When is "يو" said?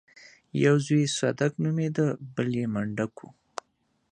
0.63-0.75